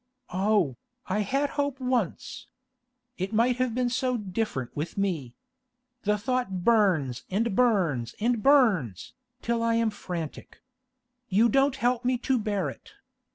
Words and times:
'Oh, 0.33 0.77
I 1.05 1.19
had 1.19 1.51
hope 1.51 1.79
once! 1.79 2.47
It 3.19 3.33
might 3.33 3.57
have 3.57 3.75
been 3.75 3.91
so 3.91 4.17
different 4.17 4.75
with 4.75 4.97
me. 4.97 5.35
The 6.05 6.17
thought 6.17 6.63
burns 6.63 7.23
and 7.29 7.55
burns 7.55 8.15
and 8.19 8.41
burns, 8.41 9.13
till 9.43 9.61
I 9.61 9.75
am 9.75 9.91
frantic. 9.91 10.63
You 11.29 11.49
don't 11.49 11.75
help 11.75 12.03
me 12.03 12.17
to 12.17 12.39
bear 12.39 12.67
it. 12.71 12.93